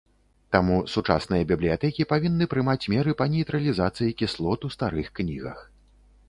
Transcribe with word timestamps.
Таму 0.53 0.77
сучасныя 0.93 1.43
бібліятэкі 1.51 2.07
павінны 2.13 2.47
прымаць 2.53 2.89
меры 2.95 3.11
па 3.19 3.27
нейтралізацыі 3.35 4.17
кіслот 4.23 4.59
у 4.71 4.73
старых 4.79 5.07
кнігах. 5.21 5.59